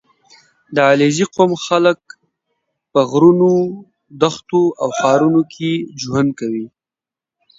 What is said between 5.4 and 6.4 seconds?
کې ژوند